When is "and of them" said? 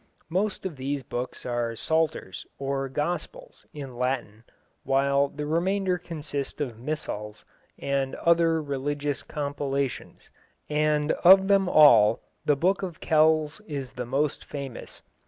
10.67-11.69